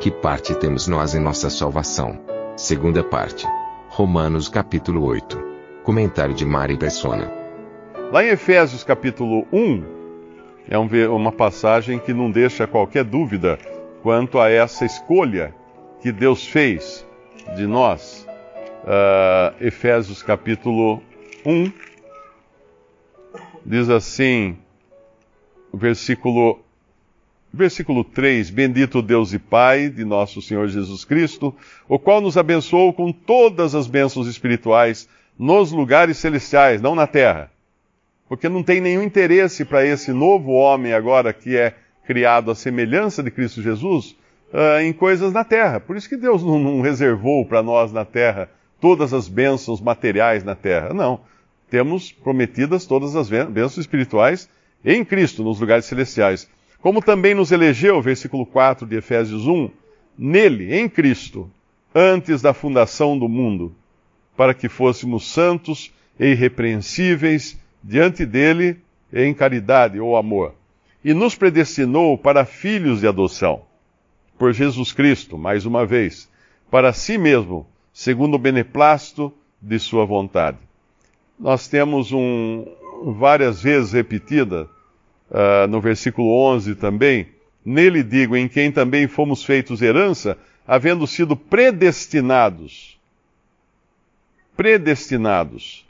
[0.00, 2.18] Que parte temos nós em nossa salvação?
[2.56, 3.46] Segunda parte.
[3.90, 5.38] Romanos capítulo 8.
[5.82, 7.30] Comentário de Mari Persona.
[8.10, 9.84] Lá em Efésios capítulo 1,
[10.70, 13.58] é um, uma passagem que não deixa qualquer dúvida
[14.02, 15.54] quanto a essa escolha
[16.00, 17.06] que Deus fez
[17.54, 18.26] de nós.
[18.84, 21.02] Uh, Efésios capítulo
[21.44, 21.70] 1
[23.66, 24.56] diz assim,
[25.74, 26.58] versículo
[27.52, 31.54] Versículo 3: Bendito Deus e Pai de nosso Senhor Jesus Cristo,
[31.88, 37.50] o qual nos abençoou com todas as bênçãos espirituais nos lugares celestiais, não na terra.
[38.28, 41.74] Porque não tem nenhum interesse para esse novo homem agora que é
[42.06, 44.14] criado à semelhança de Cristo Jesus
[44.52, 45.80] uh, em coisas na terra.
[45.80, 48.48] Por isso que Deus não, não reservou para nós na terra
[48.80, 50.94] todas as bênçãos materiais na terra.
[50.94, 51.20] Não.
[51.68, 54.48] Temos prometidas todas as bênçãos espirituais
[54.84, 56.48] em Cristo, nos lugares celestiais.
[56.80, 59.70] Como também nos elegeu, versículo 4 de Efésios 1,
[60.16, 61.50] nele, em Cristo,
[61.94, 63.74] antes da fundação do mundo,
[64.36, 68.78] para que fôssemos santos e irrepreensíveis diante dele
[69.12, 70.54] em caridade ou amor.
[71.04, 73.62] E nos predestinou para filhos de adoção,
[74.38, 76.30] por Jesus Cristo, mais uma vez,
[76.70, 80.58] para si mesmo, segundo o beneplácito de sua vontade.
[81.38, 82.66] Nós temos um,
[83.18, 84.68] várias vezes repetida
[85.30, 87.28] uh, no versículo 11 também,
[87.64, 90.36] nele digo, em quem também fomos feitos herança,
[90.66, 92.98] havendo sido predestinados.
[94.56, 95.86] Predestinados.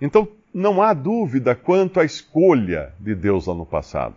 [0.00, 4.16] Então, não há dúvida quanto à escolha de Deus lá no passado.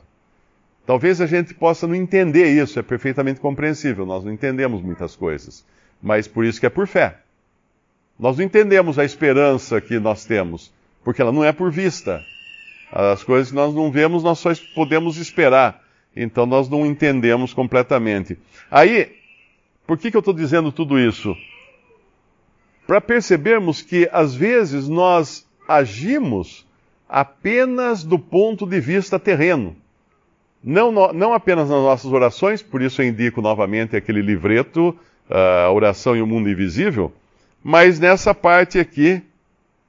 [0.85, 5.65] Talvez a gente possa não entender isso, é perfeitamente compreensível, nós não entendemos muitas coisas,
[6.01, 7.19] mas por isso que é por fé.
[8.19, 10.73] Nós não entendemos a esperança que nós temos,
[11.03, 12.21] porque ela não é por vista,
[12.93, 15.81] as coisas que nós não vemos, nós só podemos esperar.
[16.15, 18.37] Então nós não entendemos completamente.
[18.69, 19.11] Aí,
[19.87, 21.35] por que, que eu estou dizendo tudo isso?
[22.85, 26.67] Para percebermos que às vezes nós agimos
[27.09, 29.75] apenas do ponto de vista terreno.
[30.63, 34.95] Não, não apenas nas nossas orações, por isso eu indico novamente aquele livreto,
[35.29, 37.11] a Oração e o Mundo Invisível,
[37.61, 39.21] mas nessa parte aqui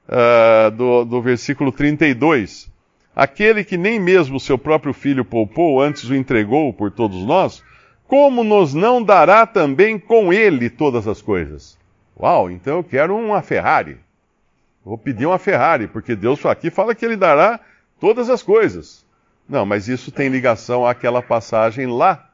[0.09, 2.73] uh, do, do versículo 32
[3.15, 7.63] Aquele que nem mesmo seu próprio filho poupou, antes o entregou por todos nós,
[8.07, 11.77] como nos não dará também com ele todas as coisas?
[12.19, 13.97] Uau, então eu quero uma Ferrari.
[14.83, 17.59] Vou pedir uma Ferrari, porque Deus aqui fala que ele dará
[17.99, 19.05] todas as coisas.
[19.47, 22.29] Não, mas isso tem ligação àquela passagem lá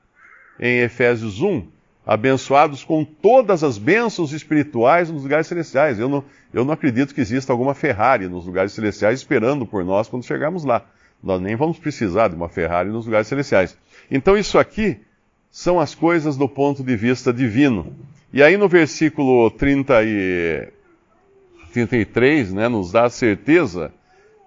[0.59, 1.68] em Efésios 1,
[2.06, 6.00] abençoados com todas as bênçãos espirituais nos lugares celestiais.
[6.00, 10.07] Eu não, eu não acredito que exista alguma Ferrari nos lugares celestiais esperando por nós
[10.07, 10.85] quando chegarmos lá.
[11.23, 13.78] Nós nem vamos precisar de uma Ferrari nos lugares celestiais.
[14.09, 15.00] Então, isso aqui
[15.50, 17.95] são as coisas do ponto de vista divino.
[18.34, 20.67] E aí, no versículo 30 e
[21.73, 23.94] 33, né, nos dá a certeza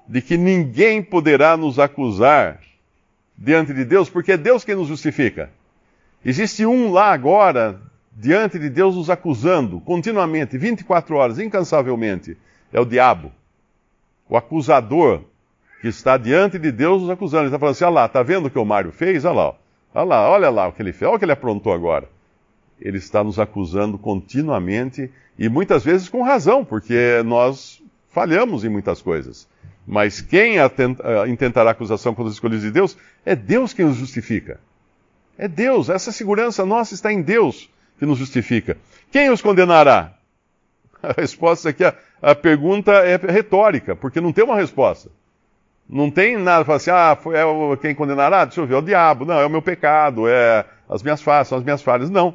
[0.06, 2.60] de que ninguém poderá nos acusar
[3.36, 5.50] diante de Deus, porque é Deus quem nos justifica.
[6.25, 7.81] Existe um lá agora,
[8.15, 12.37] diante de Deus, nos acusando continuamente, 24 horas, incansavelmente.
[12.73, 13.33] É o diabo.
[14.29, 15.23] O acusador
[15.81, 17.43] que está diante de Deus nos acusando.
[17.43, 19.25] Ele está falando assim: olha lá, está vendo o que o Mário fez?
[19.25, 19.55] Olha lá,
[19.95, 22.09] olha lá, olha lá o que ele fez, olha o que ele aprontou agora.
[22.81, 29.03] Ele está nos acusando continuamente e muitas vezes com razão, porque nós falhamos em muitas
[29.03, 29.47] coisas.
[29.87, 30.55] Mas quem
[31.29, 34.59] intentará acusação contra os escolhidos de Deus é Deus quem os justifica.
[35.37, 37.69] É Deus, essa segurança nossa está em Deus
[37.99, 38.77] que nos justifica.
[39.11, 40.13] Quem os condenará?
[41.03, 45.11] A resposta aqui, a, a pergunta é retórica, porque não tem uma resposta.
[45.89, 47.45] Não tem nada, fala assim, ah, foi, é
[47.81, 48.45] quem condenará?
[48.45, 49.25] Deixa eu ver, é o diabo.
[49.25, 52.09] Não, é o meu pecado, é as minhas falhas, são as minhas falhas.
[52.09, 52.35] Não.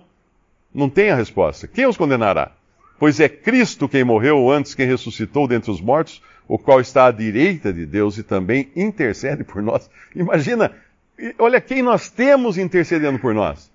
[0.73, 1.67] Não tem a resposta.
[1.67, 2.51] Quem os condenará?
[2.99, 7.11] Pois é Cristo quem morreu antes, quem ressuscitou dentre os mortos, o qual está à
[7.11, 9.89] direita de Deus e também intercede por nós.
[10.13, 10.71] Imagina
[11.37, 13.71] olha quem nós temos intercedendo por nós.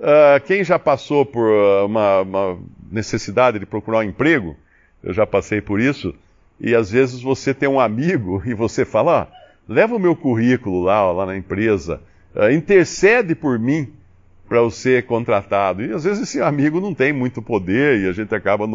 [0.00, 1.46] Uh, quem já passou por
[1.84, 2.58] uma, uma,
[2.90, 4.56] necessidade de procurar um emprego,
[5.02, 6.14] eu já passei por isso,
[6.58, 9.28] e às vezes você tem um amigo e você fala, ah,
[9.68, 12.00] leva o meu currículo lá, lá na empresa,
[12.34, 13.92] uh, intercede por mim
[14.48, 15.84] para eu ser contratado.
[15.84, 18.66] E às vezes esse amigo não tem muito poder e a gente acaba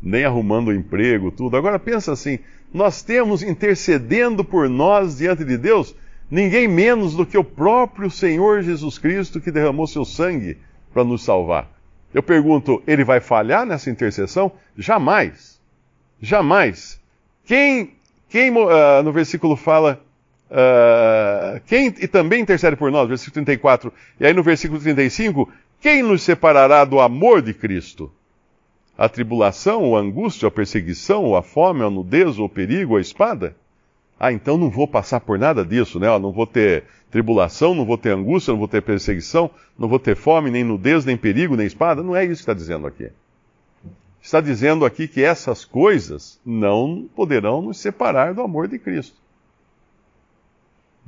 [0.00, 1.56] nem arrumando o emprego, tudo.
[1.56, 2.38] Agora pensa assim,
[2.72, 5.96] nós temos intercedendo por nós diante de Deus
[6.30, 10.58] ninguém menos do que o próprio Senhor Jesus Cristo que derramou seu sangue
[10.92, 11.68] para nos salvar.
[12.12, 14.52] Eu pergunto, ele vai falhar nessa intercessão?
[14.76, 15.60] Jamais.
[16.20, 17.00] Jamais.
[17.44, 17.94] Quem,
[18.28, 20.02] quem uh, no versículo fala,
[20.50, 25.50] uh, quem e também intercede por nós, versículo 34, e aí no versículo 35,
[25.80, 28.12] quem nos separará do amor de Cristo?
[28.98, 33.56] A tribulação, a angústia, a perseguição, a fome, a nudez, ou o perigo, a espada?
[34.22, 36.06] Ah, então não vou passar por nada disso, né?
[36.18, 40.14] não vou ter tribulação, não vou ter angústia, não vou ter perseguição, não vou ter
[40.14, 42.02] fome, nem nudez, nem perigo, nem espada.
[42.02, 43.10] Não é isso que está dizendo aqui.
[44.20, 49.16] Está dizendo aqui que essas coisas não poderão nos separar do amor de Cristo.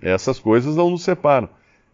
[0.00, 1.50] Essas coisas não nos separam.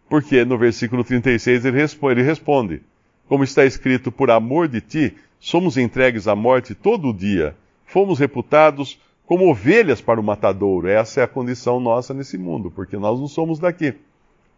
[0.07, 2.81] Porque no versículo 36 ele responde,
[3.27, 7.55] Como está escrito, por amor de ti, somos entregues à morte todo dia,
[7.85, 8.97] fomos reputados
[9.29, 10.87] como ovelhas para o matadouro.
[10.87, 13.93] Essa é a condição nossa nesse mundo, porque nós não somos daqui.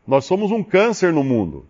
[0.07, 1.65] Nós somos um câncer no mundo.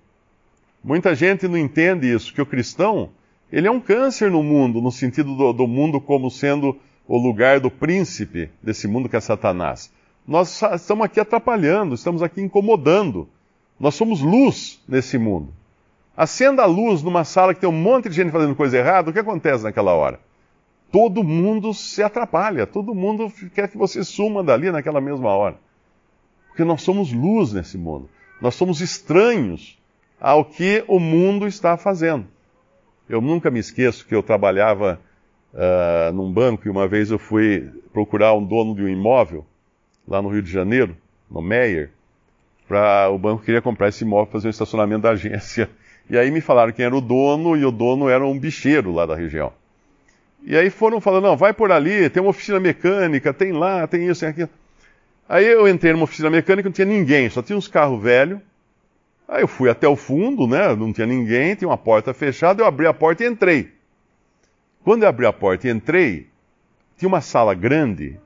[0.84, 3.10] Muita gente não entende isso, que o cristão,
[3.52, 6.78] ele é um câncer no mundo, no sentido do, do mundo como sendo
[7.08, 9.92] o lugar do príncipe desse mundo que é Satanás.
[10.28, 13.28] Nós estamos aqui atrapalhando, estamos aqui incomodando.
[13.80, 15.52] Nós somos luz nesse mundo.
[16.16, 19.14] Acenda a luz numa sala que tem um monte de gente fazendo coisa errada, o
[19.14, 20.20] que acontece naquela hora?
[20.92, 25.58] Todo mundo se atrapalha, todo mundo quer que você suma dali naquela mesma hora.
[26.48, 28.10] Porque nós somos luz nesse mundo.
[28.42, 29.80] Nós somos estranhos
[30.20, 32.26] ao que o mundo está fazendo.
[33.08, 35.00] Eu nunca me esqueço que eu trabalhava
[35.54, 39.46] uh, num banco e uma vez eu fui procurar um dono de um imóvel
[40.08, 40.96] lá no Rio de Janeiro,
[41.30, 41.92] no Meyer,
[42.68, 45.70] para o banco queria comprar esse imóvel fazer um estacionamento da agência.
[46.10, 49.06] E aí me falaram quem era o dono e o dono era um bicheiro lá
[49.06, 49.54] da região.
[50.44, 54.08] E aí foram falando, não, vai por ali, tem uma oficina mecânica, tem lá, tem
[54.08, 54.50] isso, tem aquilo.
[55.30, 58.40] Aí eu entrei numa oficina mecânica, não tinha ninguém, só tinha uns carros velhos.
[59.28, 62.66] Aí eu fui até o fundo, né, não tinha ninguém, tinha uma porta fechada, eu
[62.66, 63.72] abri a porta e entrei.
[64.84, 66.28] Quando eu abri a porta e entrei,
[66.98, 68.20] tinha uma sala grande,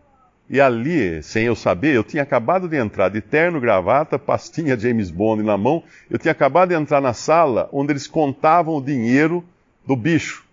[0.49, 5.09] e ali, sem eu saber, eu tinha acabado de entrar de terno, gravata, pastinha James
[5.09, 9.43] Bond na mão, eu tinha acabado de entrar na sala onde eles contavam o dinheiro
[9.85, 10.44] do bicho.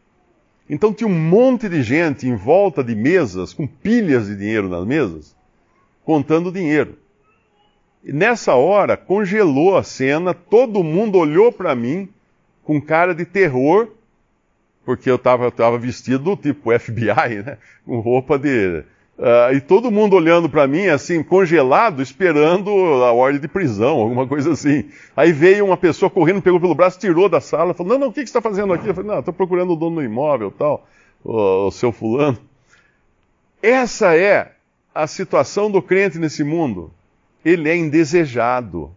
[0.68, 4.86] Então tinha um monte de gente em volta de mesas, com pilhas de dinheiro nas
[4.86, 5.36] mesas,
[6.04, 6.98] contando dinheiro.
[8.04, 12.08] E nessa hora congelou a cena, todo mundo olhou para mim
[12.64, 13.88] com cara de terror,
[14.84, 17.58] porque eu estava vestido tipo FBI, né?
[17.84, 18.84] com roupa de
[19.18, 22.70] Uh, e todo mundo olhando para mim, assim, congelado, esperando
[23.04, 24.86] a ordem de prisão, alguma coisa assim.
[25.16, 28.12] Aí veio uma pessoa correndo, pegou pelo braço, tirou da sala, falou: Não, não, o
[28.12, 28.88] que, que você está fazendo aqui?
[28.88, 30.88] Eu falei: Não, estou procurando o dono do imóvel tal,
[31.22, 32.38] o, o seu fulano.
[33.62, 34.52] Essa é
[34.94, 36.90] a situação do crente nesse mundo.
[37.44, 38.90] Ele é indesejado.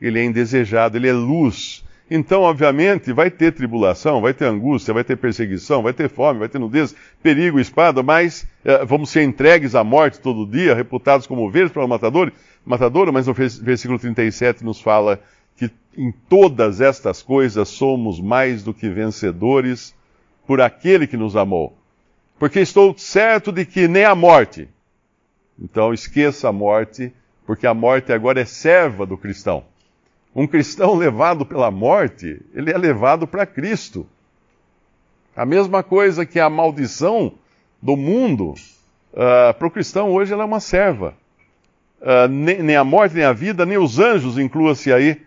[0.00, 1.84] Ele é indesejado, ele é luz.
[2.10, 6.48] Então, obviamente, vai ter tribulação, vai ter angústia, vai ter perseguição, vai ter fome, vai
[6.48, 6.92] ter nudez,
[7.22, 11.84] perigo, espada, mas eh, vamos ser entregues à morte todo dia, reputados como ovelhas para
[11.84, 12.32] o matador,
[12.66, 15.20] matador, mas no versículo 37 nos fala
[15.56, 19.94] que em todas estas coisas somos mais do que vencedores
[20.48, 21.78] por aquele que nos amou.
[22.40, 24.68] Porque estou certo de que nem a morte.
[25.60, 27.12] Então esqueça a morte,
[27.46, 29.69] porque a morte agora é serva do cristão.
[30.34, 34.06] Um cristão levado pela morte, ele é levado para Cristo.
[35.34, 37.32] A mesma coisa que a maldição
[37.82, 38.54] do mundo,
[39.12, 41.14] uh, para o cristão hoje ela é uma serva.
[42.00, 45.20] Uh, nem, nem, a morte, nem a vida, nem os anjos, inclua-se aí,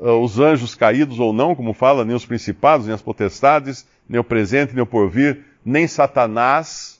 [0.00, 4.20] uh, os anjos caídos ou não, como fala, nem os principados, nem as potestades, nem
[4.20, 6.95] o presente, nem o porvir, nem Satanás,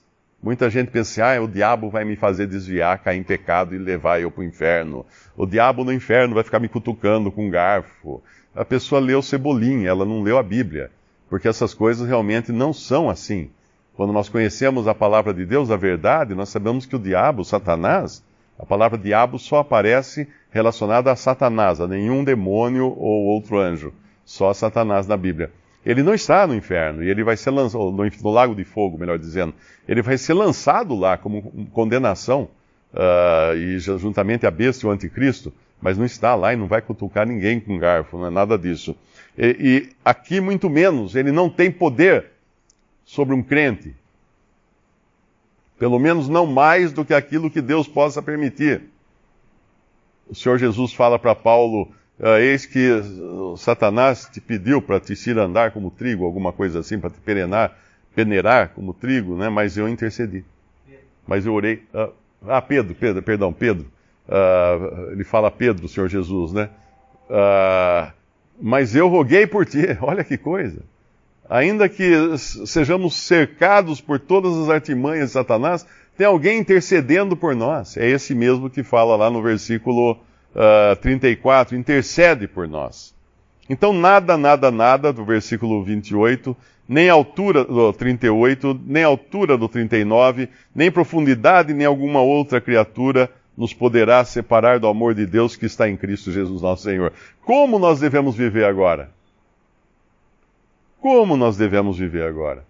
[0.46, 4.20] Muita gente pensa, ah, o diabo vai me fazer desviar, cair em pecado e levar
[4.20, 5.04] eu para o inferno.
[5.36, 8.22] O diabo no inferno vai ficar me cutucando com um garfo.
[8.54, 10.92] A pessoa leu Cebolinha, ela não leu a Bíblia.
[11.28, 13.50] Porque essas coisas realmente não são assim.
[13.96, 18.22] Quando nós conhecemos a palavra de Deus, a verdade, nós sabemos que o diabo, Satanás,
[18.56, 23.92] a palavra diabo só aparece relacionada a Satanás, a nenhum demônio ou outro anjo.
[24.24, 25.50] Só Satanás na Bíblia
[25.86, 29.20] ele não está no inferno, e ele vai ser lançado, no, lago de fogo, melhor
[29.20, 29.54] dizendo,
[29.86, 32.48] ele vai ser lançado lá como condenação,
[32.92, 36.82] uh, e juntamente a besta e o anticristo, mas não está lá e não vai
[36.82, 38.96] cutucar ninguém com garfo, não é nada disso.
[39.38, 42.32] E, e aqui, muito menos, ele não tem poder
[43.04, 43.94] sobre um crente.
[45.78, 48.82] Pelo menos não mais do que aquilo que Deus possa permitir.
[50.28, 51.92] O Senhor Jesus fala para Paulo
[52.38, 52.88] eis que
[53.58, 57.76] Satanás te pediu para te cirandar como trigo, alguma coisa assim, para te perenar,
[58.14, 59.48] peneirar como trigo, né?
[59.48, 60.44] Mas eu intercedi.
[61.26, 61.82] Mas eu orei.
[61.92, 62.12] Uh,
[62.48, 63.86] ah, Pedro, Pedro, perdão, Pedro.
[64.28, 66.70] Uh, ele fala Pedro, o Senhor Jesus, né?
[68.60, 69.84] mas eu roguei por ti.
[70.00, 70.82] Olha que coisa.
[71.48, 77.96] Ainda que sejamos cercados por todas as artimanhas de Satanás, tem alguém intercedendo por nós.
[77.96, 80.18] É esse mesmo que fala lá no versículo
[80.56, 83.14] uh, 34, intercede por nós.
[83.68, 86.56] Então, nada, nada, nada, do versículo 28,
[86.88, 93.72] nem altura do 38, nem altura do 39, nem profundidade, nem alguma outra criatura nos
[93.72, 97.12] poderá separar do amor de Deus que está em Cristo Jesus nosso Senhor.
[97.44, 99.10] Como nós devemos viver agora?
[101.00, 102.64] Como nós devemos viver agora?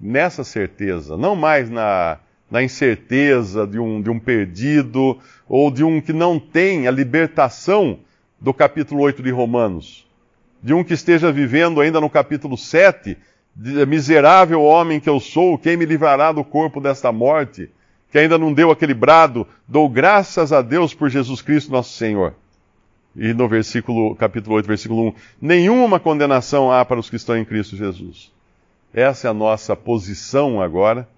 [0.00, 2.18] Nessa certeza, não mais na,
[2.50, 7.98] na incerteza de um, de um perdido ou de um que não tem a libertação
[8.40, 10.06] do capítulo 8 de Romanos,
[10.62, 13.16] de um que esteja vivendo ainda no capítulo 7,
[13.54, 17.70] de, miserável homem que eu sou, quem me livrará do corpo desta morte,
[18.10, 22.34] que ainda não deu aquele brado, dou graças a Deus por Jesus Cristo nosso Senhor.
[23.16, 27.44] E no versículo, capítulo 8, versículo 1, nenhuma condenação há para os que estão em
[27.44, 28.30] Cristo Jesus.
[28.92, 31.08] Essa é a nossa posição agora,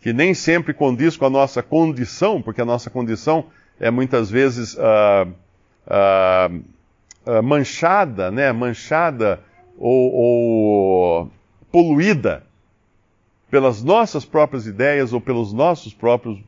[0.00, 3.46] que nem sempre condiz com a nossa condição, porque a nossa condição
[3.80, 5.28] é muitas vezes uh,
[5.86, 6.56] uh,
[7.26, 8.52] uh, manchada, né?
[8.52, 9.40] Manchada
[9.76, 11.30] ou, ou
[11.70, 12.44] poluída
[13.50, 16.38] pelas nossas próprias ideias ou pelos nossos próprios,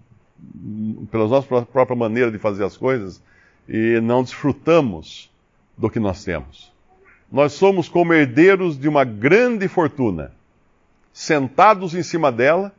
[1.11, 3.23] pela nossa própria maneira de fazer as coisas
[3.69, 5.31] e não desfrutamos
[5.77, 6.71] do que nós temos.
[7.31, 10.33] Nós somos como herdeiros de uma grande fortuna,
[11.13, 12.73] sentados em cima dela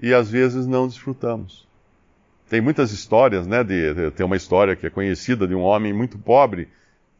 [0.00, 1.66] e às vezes não desfrutamos.
[2.48, 3.62] Tem muitas histórias, né?
[3.62, 6.68] De, tem uma história que é conhecida de um homem muito pobre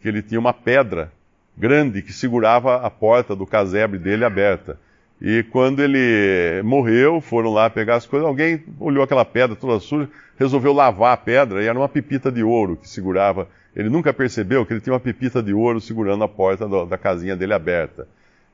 [0.01, 1.13] que ele tinha uma pedra
[1.57, 4.79] grande que segurava a porta do casebre dele aberta.
[5.21, 10.09] E quando ele morreu, foram lá pegar as coisas, alguém olhou aquela pedra toda suja,
[10.39, 13.49] resolveu lavar a pedra, e era uma pepita de ouro que segurava.
[13.75, 16.97] Ele nunca percebeu que ele tinha uma pepita de ouro segurando a porta do, da
[16.97, 18.07] casinha dele aberta.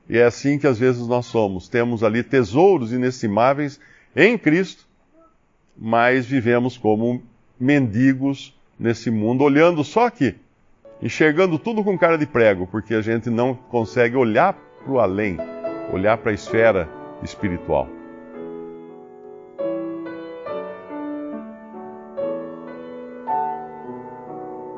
[0.09, 1.69] E é assim que às vezes nós somos.
[1.69, 3.79] Temos ali tesouros inestimáveis
[4.15, 4.85] em Cristo,
[5.77, 7.21] mas vivemos como
[7.59, 10.35] mendigos nesse mundo, olhando só aqui,
[11.01, 15.37] enxergando tudo com cara de prego, porque a gente não consegue olhar para o além
[15.91, 16.89] olhar para a esfera
[17.23, 17.87] espiritual.